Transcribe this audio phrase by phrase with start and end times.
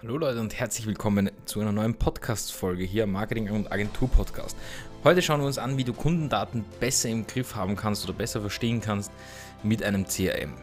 [0.00, 4.56] Hallo Leute und herzlich willkommen zu einer neuen Podcast-Folge hier am Marketing- und Agentur-Podcast.
[5.02, 8.40] Heute schauen wir uns an, wie du Kundendaten besser im Griff haben kannst oder besser
[8.40, 9.10] verstehen kannst
[9.64, 10.54] mit einem CRM.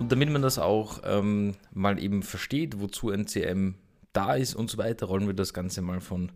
[0.00, 3.76] Und damit man das auch ähm, mal eben versteht, wozu ein CRM
[4.12, 6.32] da ist und so weiter, rollen wir das Ganze mal von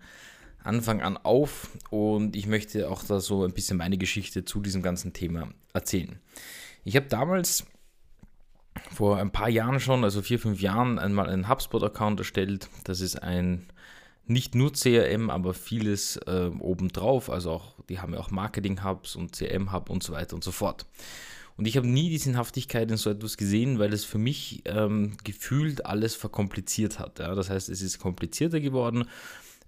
[0.62, 4.80] Anfang an auf und ich möchte auch da so ein bisschen meine Geschichte zu diesem
[4.80, 6.20] ganzen Thema erzählen.
[6.84, 7.66] Ich habe damals
[8.92, 12.68] vor ein paar Jahren schon, also vier, fünf Jahren, einmal einen HubSpot-Account erstellt.
[12.84, 13.66] Das ist ein
[14.28, 17.30] nicht nur CRM, aber vieles äh, obendrauf.
[17.30, 20.86] Also auch, die haben ja auch Marketing-Hubs und CRM-Hub und so weiter und so fort.
[21.56, 25.16] Und ich habe nie die Sinnhaftigkeit in so etwas gesehen, weil es für mich ähm,
[25.24, 27.18] gefühlt alles verkompliziert hat.
[27.18, 27.34] Ja?
[27.34, 29.06] Das heißt, es ist komplizierter geworden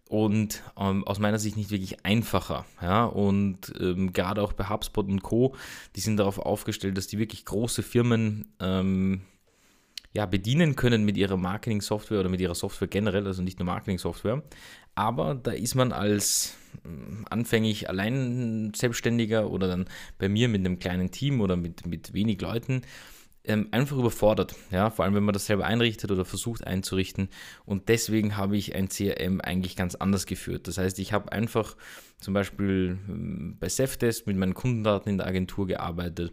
[0.09, 2.65] und ähm, aus meiner Sicht nicht wirklich einfacher.
[2.81, 3.05] Ja?
[3.05, 5.55] Und ähm, gerade auch bei HubSpot und Co.,
[5.97, 9.21] die sind darauf aufgestellt, dass die wirklich große Firmen ähm,
[10.13, 14.43] ja, bedienen können mit ihrer Marketing-Software oder mit ihrer Software generell, also nicht nur Marketing-Software.
[14.95, 19.85] Aber da ist man als ähm, anfänglich allein Selbstständiger oder dann
[20.19, 22.83] bei mir mit einem kleinen Team oder mit, mit wenig Leuten
[23.49, 24.55] ähm, einfach überfordert.
[24.71, 27.29] Ja, vor allem, wenn man das selber einrichtet oder versucht einzurichten.
[27.65, 30.69] Und deswegen habe ich ein CRM eigentlich ganz anders geführt.
[30.69, 31.77] Das heißt, ich habe einfach
[32.21, 36.33] zum Beispiel ähm, bei Safdesk mit meinen Kundendaten in der Agentur gearbeitet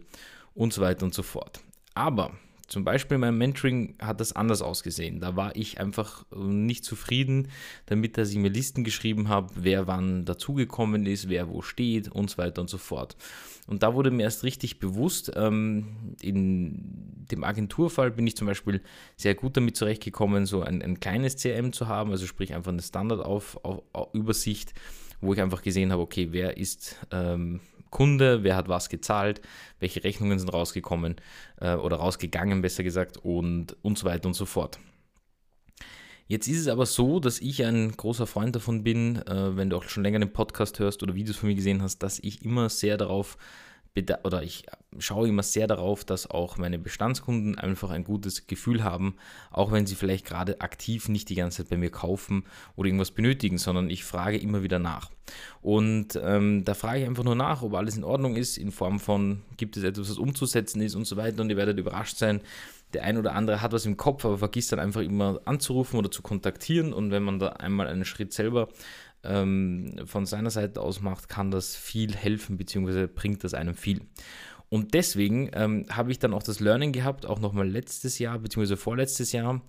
[0.54, 1.60] und so weiter und so fort.
[1.94, 2.32] Aber
[2.68, 5.20] zum Beispiel in meinem Mentoring hat das anders ausgesehen.
[5.20, 7.48] Da war ich einfach äh, nicht zufrieden
[7.86, 12.30] damit, dass ich mir Listen geschrieben habe, wer wann dazugekommen ist, wer wo steht und
[12.30, 13.16] so weiter und so fort.
[13.66, 18.80] Und da wurde mir erst richtig bewusst, ähm, in dem Agenturfall bin ich zum Beispiel
[19.16, 22.82] sehr gut damit zurechtgekommen, so ein, ein kleines CRM zu haben, also sprich einfach eine
[22.82, 24.74] Standardübersicht,
[25.20, 27.60] wo ich einfach gesehen habe, okay, wer ist ähm,
[27.96, 29.40] Kunde, wer hat was gezahlt,
[29.80, 31.16] welche Rechnungen sind rausgekommen
[31.62, 34.78] äh, oder rausgegangen, besser gesagt, und, und so weiter und so fort.
[36.26, 39.78] Jetzt ist es aber so, dass ich ein großer Freund davon bin, äh, wenn du
[39.78, 42.68] auch schon länger den Podcast hörst oder Videos von mir gesehen hast, dass ich immer
[42.68, 43.38] sehr darauf
[44.24, 44.66] oder ich
[44.98, 49.16] schaue immer sehr darauf, dass auch meine Bestandskunden einfach ein gutes Gefühl haben,
[49.50, 52.44] auch wenn sie vielleicht gerade aktiv nicht die ganze Zeit bei mir kaufen
[52.76, 55.10] oder irgendwas benötigen, sondern ich frage immer wieder nach.
[55.60, 59.00] Und ähm, da frage ich einfach nur nach, ob alles in Ordnung ist, in Form
[59.00, 61.40] von, gibt es etwas, was umzusetzen ist und so weiter.
[61.42, 62.40] Und ihr werdet überrascht sein,
[62.92, 66.10] der ein oder andere hat was im Kopf, aber vergisst dann einfach immer anzurufen oder
[66.10, 66.92] zu kontaktieren.
[66.92, 68.68] Und wenn man da einmal einen Schritt selber
[69.24, 74.00] ähm, von seiner Seite aus macht, kann das viel helfen, beziehungsweise bringt das einem viel.
[74.68, 78.76] Und deswegen ähm, habe ich dann auch das Learning gehabt, auch nochmal letztes Jahr, beziehungsweise
[78.76, 79.62] vorletztes Jahr,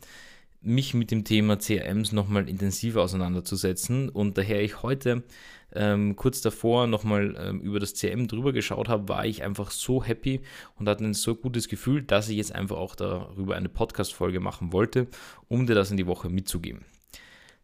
[0.62, 4.10] mich mit dem Thema CRMs nochmal intensiver auseinanderzusetzen.
[4.10, 5.24] Und daher ich heute
[5.74, 10.04] ähm, kurz davor nochmal ähm, über das CRM drüber geschaut habe, war ich einfach so
[10.04, 10.42] happy
[10.78, 14.74] und hatte ein so gutes Gefühl, dass ich jetzt einfach auch darüber eine Podcast-Folge machen
[14.74, 15.08] wollte,
[15.48, 16.86] um dir das in die Woche mitzugeben.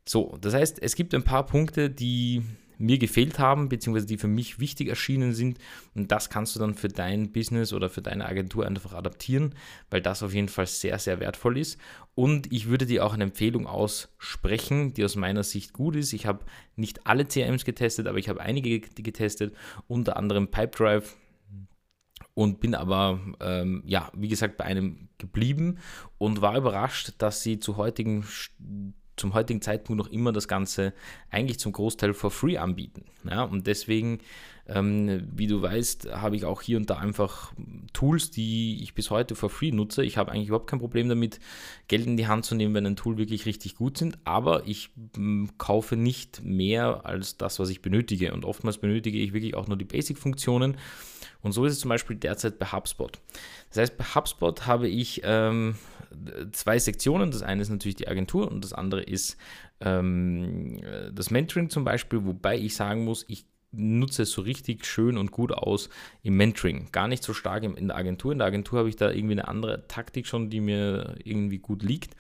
[0.06, 2.44] So, das heißt, es gibt ein paar Punkte, die
[2.78, 5.58] mir gefehlt haben, beziehungsweise die für mich wichtig erschienen sind.
[5.96, 9.56] Und das kannst du dann für dein Business oder für deine Agentur einfach adaptieren,
[9.90, 11.80] weil das auf jeden Fall sehr, sehr wertvoll ist.
[12.16, 16.13] Und ich würde dir auch eine Empfehlung aussprechen, die aus meiner Sicht gut ist.
[16.13, 19.56] Ich habe nicht alle CRMs getestet, aber ich habe einige getestet,
[19.88, 21.16] unter anderem Pipedrive,
[22.36, 25.78] und bin aber, ähm, ja, wie gesagt, bei einem geblieben
[26.18, 28.25] und war überrascht, dass sie zu heutigen
[29.16, 30.94] zum heutigen Zeitpunkt noch immer das Ganze
[31.29, 33.06] eigentlich zum Großteil for free anbieten.
[33.29, 34.19] Ja, und deswegen,
[34.68, 37.53] ähm, wie du weißt, habe ich auch hier und da einfach
[37.91, 40.06] Tools, die ich bis heute for free nutze.
[40.06, 41.40] Ich habe eigentlich überhaupt kein Problem damit,
[41.90, 44.91] Geld in die Hand zu nehmen, wenn ein Tool wirklich richtig gut sind, aber ich
[45.57, 48.34] kaufe nicht mehr als das, was ich benötige.
[48.34, 50.78] Und oftmals benötige ich wirklich auch nur die Basic-Funktionen.
[51.41, 53.19] Und so ist es zum Beispiel derzeit bei HubSpot.
[53.69, 55.75] Das heißt, bei HubSpot habe ich ähm,
[56.53, 57.31] zwei Sektionen.
[57.31, 59.35] Das eine ist natürlich die Agentur und das andere ist
[59.81, 60.80] ähm,
[61.13, 65.32] das Mentoring zum Beispiel, wobei ich sagen muss, ich nutze es so richtig schön und
[65.32, 65.90] gut aus
[66.22, 66.88] im Mentoring.
[66.92, 68.32] Gar nicht so stark in der Agentur.
[68.32, 71.84] In der Agentur habe ich da irgendwie eine andere Taktik schon, die mir irgendwie gut
[71.84, 72.16] liegt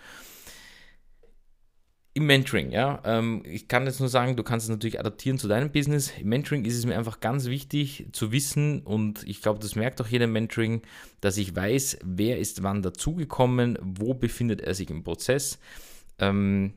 [2.15, 5.47] im Mentoring, ja, ähm, ich kann jetzt nur sagen, du kannst es natürlich adaptieren zu
[5.47, 6.11] deinem Business.
[6.19, 9.99] Im Mentoring ist es mir einfach ganz wichtig zu wissen und ich glaube, das merkt
[9.99, 10.83] auch jeder Mentoring,
[11.21, 15.57] dass ich weiß, wer ist wann dazugekommen, wo befindet er sich im Prozess.
[16.19, 16.73] Ähm,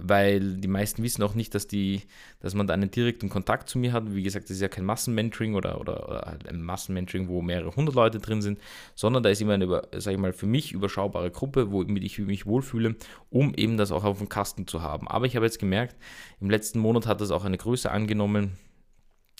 [0.00, 2.02] weil die meisten wissen auch nicht, dass, die,
[2.40, 4.14] dass man da einen direkten Kontakt zu mir hat.
[4.14, 7.74] Wie gesagt, das ist ja kein Massenmentoring oder, oder, oder halt ein Massenmentoring, wo mehrere
[7.74, 8.58] hundert Leute drin sind,
[8.94, 12.46] sondern da ist immer eine, sag ich mal, für mich überschaubare Gruppe, wo ich mich
[12.46, 12.96] wohlfühle,
[13.30, 15.08] um eben das auch auf dem Kasten zu haben.
[15.08, 15.96] Aber ich habe jetzt gemerkt,
[16.40, 18.52] im letzten Monat hat das auch eine Größe angenommen,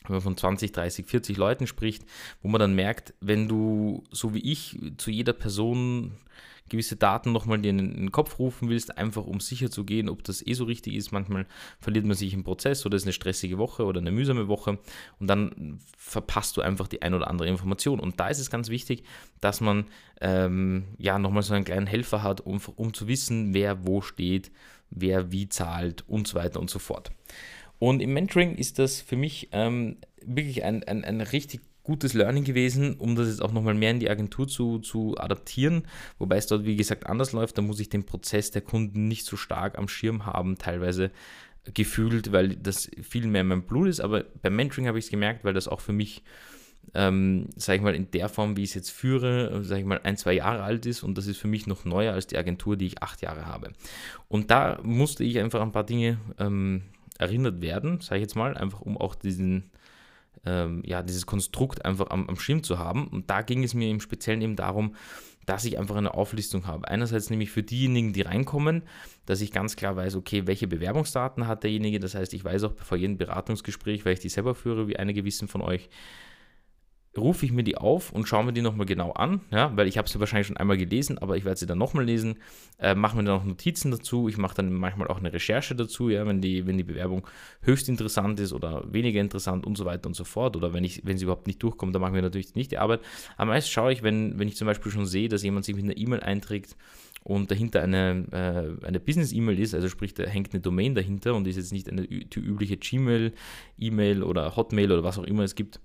[0.05, 2.05] wenn man von 20, 30, 40 Leuten spricht,
[2.43, 6.13] wo man dann merkt, wenn du, so wie ich, zu jeder Person
[6.69, 10.23] gewisse Daten nochmal dir in den Kopf rufen willst, einfach um sicher zu gehen, ob
[10.25, 11.13] das eh so richtig ist.
[11.13, 11.47] Manchmal
[11.81, 14.79] verliert man sich im Prozess oder ist eine stressige Woche oder eine mühsame Woche
[15.19, 18.01] und dann verpasst du einfach die ein oder andere Information.
[18.01, 19.05] Und da ist es ganz wichtig,
[19.41, 19.87] dass man
[20.21, 24.51] ähm, ja nochmal so einen kleinen Helfer hat, um, um zu wissen, wer wo steht,
[24.91, 27.11] wer wie zahlt und so weiter und so fort.
[27.79, 32.45] Und im Mentoring ist das für mich ähm, wirklich ein, ein, ein richtig gutes Learning
[32.45, 35.85] gewesen, um das jetzt auch nochmal mehr in die Agentur zu, zu adaptieren.
[36.19, 37.57] Wobei es dort, wie gesagt, anders läuft.
[37.57, 41.11] Da muss ich den Prozess der Kunden nicht so stark am Schirm haben, teilweise
[41.73, 44.01] gefühlt, weil das viel mehr mein Blut ist.
[44.01, 46.23] Aber beim Mentoring habe ich es gemerkt, weil das auch für mich,
[46.93, 50.01] ähm, sage ich mal, in der Form, wie ich es jetzt führe, sage ich mal,
[50.05, 52.77] ein, zwei Jahre alt ist und das ist für mich noch neuer als die Agentur,
[52.77, 53.73] die ich acht Jahre habe.
[54.29, 56.83] Und da musste ich einfach ein paar Dinge ähm,
[57.19, 59.71] erinnert werden, sage ich jetzt mal, einfach um auch diesen
[60.47, 63.09] ähm, ja, dieses Konstrukt einfach am, am Schirm zu haben.
[63.09, 64.95] Und da ging es mir im Speziellen eben darum,
[65.47, 66.89] dass ich einfach eine Auflistung habe.
[66.89, 68.83] Einerseits nämlich für diejenigen, die reinkommen,
[69.25, 72.01] dass ich ganz klar weiß, okay, welche Bewerbungsdaten hat derjenige.
[72.01, 75.25] Das heißt, ich weiß auch vor jedem Beratungsgespräch, weil ich die selber führe, wie einige
[75.25, 75.89] wissen von euch,
[77.17, 79.99] rufe ich mir die auf und schaue mir die nochmal genau an, ja, weil ich
[79.99, 82.37] habe sie wahrscheinlich schon einmal gelesen, aber ich werde sie dann nochmal lesen,
[82.79, 86.09] äh, mache mir dann noch Notizen dazu, ich mache dann manchmal auch eine Recherche dazu,
[86.11, 87.27] ja, wenn die, wenn die Bewerbung
[87.63, 91.05] höchst interessant ist oder weniger interessant und so weiter und so fort oder wenn, ich,
[91.05, 93.01] wenn sie überhaupt nicht durchkommt, dann machen wir natürlich nicht die Arbeit.
[93.37, 95.85] Aber meist schaue ich, wenn, wenn ich zum Beispiel schon sehe, dass jemand sich mit
[95.85, 96.77] einer E-Mail einträgt,
[97.25, 101.47] und dahinter eine, äh, eine Business-E-Mail ist, also sprich, da hängt eine Domain dahinter und
[101.47, 105.81] ist jetzt nicht eine übliche Gmail-E-Mail oder Hotmail oder was auch immer es gibt,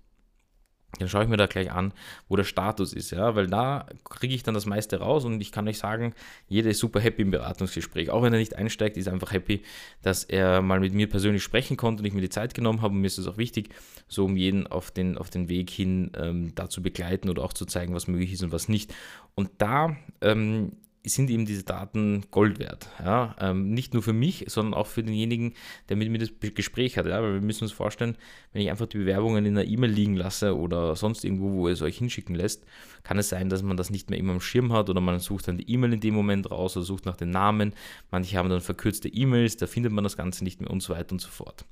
[1.00, 1.92] dann schaue ich mir da gleich an,
[2.30, 5.52] wo der Status ist, ja, weil da kriege ich dann das meiste raus und ich
[5.52, 6.14] kann euch sagen,
[6.48, 8.12] jeder ist super happy im Beratungsgespräch.
[8.12, 9.64] Auch wenn er nicht einsteigt, ist er einfach happy,
[10.02, 12.94] dass er mal mit mir persönlich sprechen konnte und ich mir die Zeit genommen habe.
[12.94, 13.70] Und mir ist es auch wichtig,
[14.08, 17.54] so um jeden auf den, auf den Weg hin ähm, da zu begleiten oder auch
[17.54, 18.94] zu zeigen, was möglich ist und was nicht.
[19.36, 20.74] Und da ähm,
[21.06, 22.88] sind eben diese Daten Gold wert.
[23.00, 23.36] Ja?
[23.40, 25.54] Ähm, nicht nur für mich, sondern auch für denjenigen,
[25.90, 27.06] der mit mir das Gespräch hat.
[27.06, 27.22] Ja?
[27.22, 28.18] Weil wir müssen uns vorstellen,
[28.54, 31.74] wenn ich einfach die Bewerbungen in einer E-Mail liegen lasse oder sonst irgendwo, wo ihr
[31.74, 32.64] es euch hinschicken lässt,
[33.04, 35.50] kann es sein, dass man das nicht mehr immer am Schirm hat oder man sucht
[35.50, 37.74] dann die E-Mail in dem Moment raus oder sucht nach den Namen.
[38.10, 41.12] Manche haben dann verkürzte E-Mails, da findet man das Ganze nicht mehr und so weiter
[41.12, 41.66] und so fort.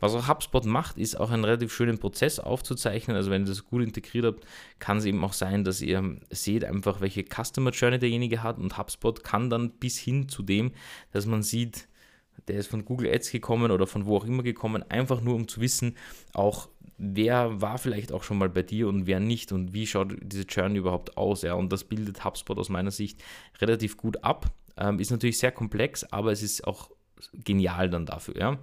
[0.00, 3.16] Was auch HubSpot macht, ist auch einen relativ schönen Prozess aufzuzeichnen.
[3.16, 4.44] Also wenn ihr das gut integriert habt,
[4.80, 8.71] kann es eben auch sein, dass ihr seht einfach, welche Customer Journey derjenige hat und
[8.78, 10.72] HubSpot kann dann bis hin zu dem,
[11.12, 11.88] dass man sieht,
[12.48, 15.48] der ist von Google Ads gekommen oder von wo auch immer gekommen, einfach nur um
[15.48, 15.96] zu wissen,
[16.32, 20.14] auch wer war vielleicht auch schon mal bei dir und wer nicht und wie schaut
[20.22, 21.42] diese Journey überhaupt aus.
[21.42, 21.54] Ja?
[21.54, 23.22] Und das bildet HubSpot aus meiner Sicht
[23.60, 24.52] relativ gut ab.
[24.76, 26.90] Ähm, ist natürlich sehr komplex, aber es ist auch
[27.32, 28.36] genial dann dafür.
[28.38, 28.58] Ja?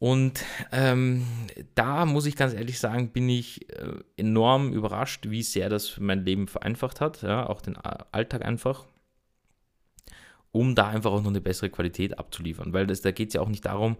[0.00, 1.26] Und ähm,
[1.74, 6.24] da muss ich ganz ehrlich sagen, bin ich äh, enorm überrascht, wie sehr das mein
[6.24, 8.86] Leben vereinfacht hat, ja, auch den Alltag einfach,
[10.52, 12.72] um da einfach auch noch eine bessere Qualität abzuliefern.
[12.72, 13.98] Weil das, da geht es ja auch nicht darum,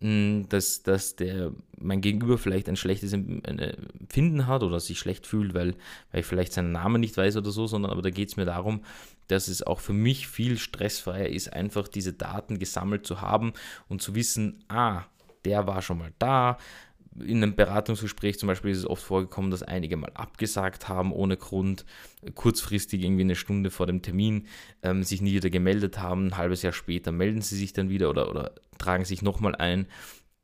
[0.00, 5.26] mh, hm, dass, dass der, mein Gegenüber vielleicht ein schlechtes Empfinden hat oder sich schlecht
[5.26, 5.74] fühlt, weil,
[6.12, 8.44] weil ich vielleicht seinen Namen nicht weiß oder so, sondern aber da geht es mir
[8.44, 8.82] darum,
[9.28, 13.54] dass es auch für mich viel stressfreier ist, einfach diese Daten gesammelt zu haben
[13.88, 15.04] und zu wissen, ah,
[15.44, 16.58] der war schon mal da.
[17.18, 21.36] In einem Beratungsgespräch zum Beispiel ist es oft vorgekommen, dass einige mal abgesagt haben ohne
[21.36, 21.84] Grund,
[22.34, 24.46] kurzfristig irgendwie eine Stunde vor dem Termin
[24.82, 26.28] ähm, sich nie wieder gemeldet haben.
[26.28, 29.86] Ein halbes Jahr später melden sie sich dann wieder oder, oder tragen sich nochmal ein.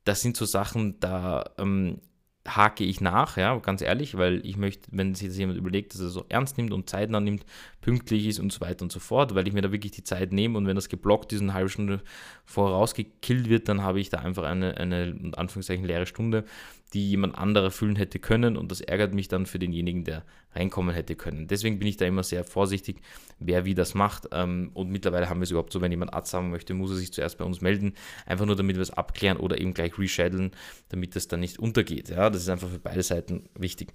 [0.03, 2.01] Das sind so Sachen, da ähm,
[2.47, 6.01] hake ich nach, ja, ganz ehrlich, weil ich möchte, wenn sich das jemand überlegt, dass
[6.01, 7.45] er so ernst nimmt und Zeit annimmt,
[7.81, 10.31] pünktlich ist und so weiter und so fort, weil ich mir da wirklich die Zeit
[10.31, 12.01] nehme und wenn das geblockt ist, eine halbe Stunde
[12.45, 16.45] vorausgekillt wird, dann habe ich da einfach eine, eine in Anführungszeichen, leere Stunde
[16.93, 20.95] die jemand anderer füllen hätte können und das ärgert mich dann für denjenigen, der reinkommen
[20.95, 21.47] hätte können.
[21.47, 23.01] Deswegen bin ich da immer sehr vorsichtig,
[23.39, 26.33] wer wie das macht ähm, und mittlerweile haben wir es überhaupt so, wenn jemand Arzt
[26.33, 27.93] haben möchte, muss er sich zuerst bei uns melden,
[28.25, 30.51] einfach nur damit wir es abklären oder eben gleich reschedulen,
[30.89, 32.09] damit das dann nicht untergeht.
[32.09, 33.91] Ja, das ist einfach für beide Seiten wichtig.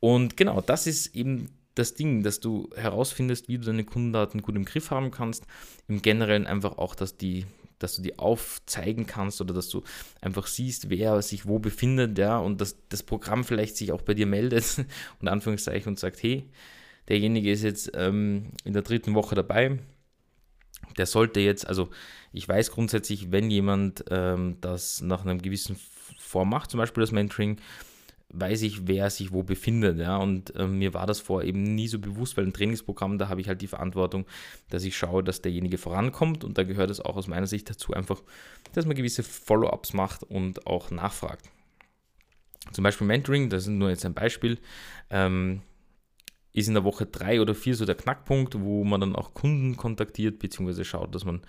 [0.00, 4.56] Und genau, das ist eben das Ding, dass du herausfindest, wie du deine Kundendaten gut
[4.56, 5.46] im Griff haben kannst.
[5.88, 7.46] Im Generellen einfach auch, dass die
[7.82, 9.82] dass du die aufzeigen kannst oder dass du
[10.20, 14.14] einfach siehst, wer sich wo befindet, ja, und dass das Programm vielleicht sich auch bei
[14.14, 14.84] dir meldet
[15.20, 16.48] und Anführungszeichen und sagt, hey,
[17.08, 19.78] derjenige ist jetzt ähm, in der dritten Woche dabei,
[20.96, 21.88] der sollte jetzt, also
[22.32, 25.76] ich weiß grundsätzlich, wenn jemand ähm, das nach einem gewissen
[26.18, 27.58] Form macht, zum Beispiel das Mentoring,
[28.32, 29.98] weiß ich, wer sich wo befindet.
[29.98, 30.16] Ja?
[30.16, 33.40] Und äh, mir war das vor eben nie so bewusst, weil ein Trainingsprogramm, da habe
[33.40, 34.26] ich halt die Verantwortung,
[34.70, 36.44] dass ich schaue, dass derjenige vorankommt.
[36.44, 38.22] Und da gehört es auch aus meiner Sicht dazu einfach,
[38.74, 41.48] dass man gewisse Follow-ups macht und auch nachfragt.
[42.72, 44.58] Zum Beispiel Mentoring, das ist nur jetzt ein Beispiel,
[45.10, 45.62] ähm,
[46.52, 49.76] ist in der Woche drei oder vier so der Knackpunkt, wo man dann auch Kunden
[49.76, 51.40] kontaktiert, beziehungsweise schaut, dass man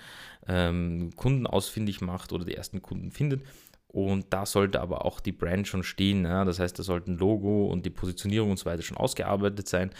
[0.48, 3.44] ähm, Kunden ausfindig macht oder die ersten Kunden findet.
[3.93, 6.25] Und da sollte aber auch die Brand schon stehen.
[6.25, 6.45] Ja?
[6.45, 9.91] Das heißt, da sollten Logo und die Positionierung und so weiter schon ausgearbeitet sein.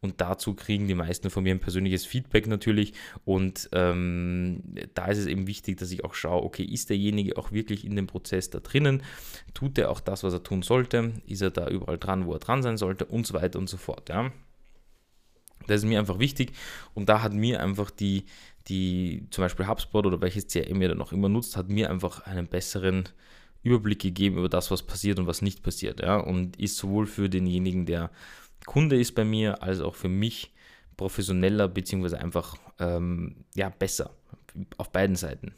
[0.00, 2.92] Und dazu kriegen die meisten von mir ein persönliches Feedback natürlich.
[3.24, 4.62] Und ähm,
[4.94, 7.96] da ist es eben wichtig, dass ich auch schaue, okay, ist derjenige auch wirklich in
[7.96, 9.02] dem Prozess da drinnen?
[9.52, 11.12] Tut er auch das, was er tun sollte?
[11.26, 13.04] Ist er da überall dran, wo er dran sein sollte?
[13.04, 14.08] Und so weiter und so fort.
[14.10, 14.30] Ja?
[15.66, 16.52] Das ist mir einfach wichtig.
[16.94, 18.26] Und da hat mir einfach die,
[18.68, 22.20] die zum Beispiel HubSpot oder welches CRM ihr dann auch immer nutzt, hat mir einfach
[22.26, 23.08] einen besseren
[23.62, 26.00] Überblick gegeben über das, was passiert und was nicht passiert.
[26.00, 26.16] Ja?
[26.16, 28.10] Und ist sowohl für denjenigen, der
[28.66, 30.52] Kunde ist bei mir, als auch für mich
[30.96, 32.16] professioneller bzw.
[32.16, 34.10] einfach ähm, ja, besser
[34.76, 35.54] auf beiden Seiten.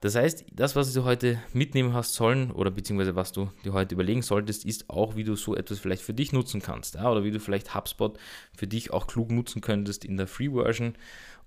[0.00, 3.94] Das heißt, das, was du heute mitnehmen hast sollen oder beziehungsweise was du dir heute
[3.94, 6.94] überlegen solltest, ist auch, wie du so etwas vielleicht für dich nutzen kannst.
[6.94, 7.10] Ja?
[7.10, 8.18] Oder wie du vielleicht HubSpot
[8.56, 10.94] für dich auch klug nutzen könntest in der Free-Version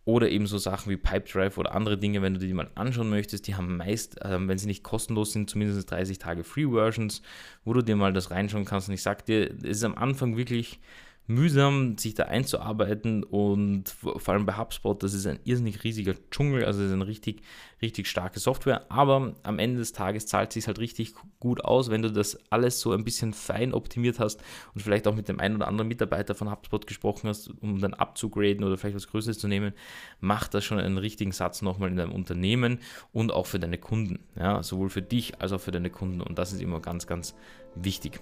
[0.05, 3.09] oder eben so Sachen wie Pipedrive oder andere Dinge, wenn du dir die mal anschauen
[3.09, 7.21] möchtest, die haben meist, ähm, wenn sie nicht kostenlos sind, zumindest 30 Tage Free Versions,
[7.63, 8.89] wo du dir mal das reinschauen kannst.
[8.89, 10.79] Und ich sag dir, es ist am Anfang wirklich
[11.25, 16.65] mühsam, sich da einzuarbeiten und vor allem bei HubSpot, das ist ein irrsinnig riesiger Dschungel,
[16.65, 17.41] also es ist eine richtig,
[17.81, 21.89] richtig starke Software, aber am Ende des Tages zahlt es sich halt richtig gut aus,
[21.89, 24.41] wenn du das alles so ein bisschen fein optimiert hast
[24.75, 27.93] und vielleicht auch mit dem einen oder anderen Mitarbeiter von HubSpot gesprochen hast, um dann
[27.93, 29.73] abzugraden oder vielleicht was Größeres zu nehmen,
[30.19, 32.79] macht das schon einen richtigen Satz nochmal in deinem Unternehmen
[33.13, 36.37] und auch für deine Kunden, ja, sowohl für dich als auch für deine Kunden und
[36.37, 37.33] das ist immer ganz, ganz
[37.75, 38.19] wichtig.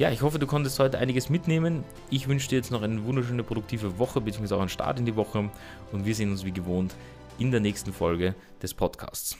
[0.00, 1.84] Ja, ich hoffe, du konntest heute einiges mitnehmen.
[2.08, 5.14] Ich wünsche dir jetzt noch eine wunderschöne, produktive Woche, beziehungsweise auch einen Start in die
[5.14, 5.50] Woche.
[5.92, 6.94] Und wir sehen uns wie gewohnt
[7.38, 9.36] in der nächsten Folge des Podcasts.